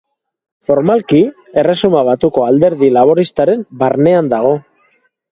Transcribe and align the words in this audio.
Formalki, 0.67 1.17
Erresuma 1.63 2.01
Batuko 2.07 2.45
Alderdi 2.45 2.89
Laboristaren 2.95 3.61
barnean 3.83 4.31
dago. 4.33 4.55